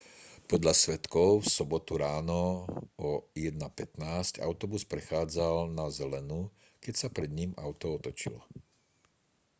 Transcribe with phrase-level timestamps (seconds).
[0.51, 2.41] podľa svedkov v sobotu ráno
[3.09, 6.41] o 1:15 autobus prechádzal na zelenú
[6.83, 8.41] keď sa pred ním auto otočilo